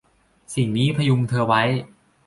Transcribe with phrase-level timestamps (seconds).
[0.53, 1.61] สิ่งนี้พยุงเธอไว้